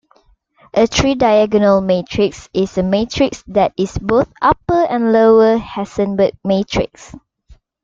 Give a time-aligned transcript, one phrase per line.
[0.73, 7.13] A tridiagonal matrix is a matrix that is both upper and lower Hessenberg matrix.